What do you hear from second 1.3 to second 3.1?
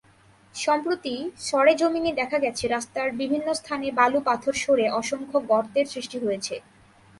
সরেজমিনে দেখা গেছে, রাস্তার